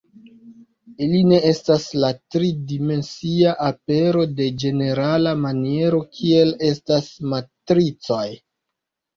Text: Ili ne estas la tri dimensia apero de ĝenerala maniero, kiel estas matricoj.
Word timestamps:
Ili 1.07 1.19
ne 1.31 1.41
estas 1.49 1.83
la 2.03 2.09
tri 2.35 2.49
dimensia 2.71 3.53
apero 3.67 4.25
de 4.41 4.47
ĝenerala 4.65 5.35
maniero, 5.45 6.01
kiel 6.17 6.53
estas 6.71 7.13
matricoj. 7.35 8.25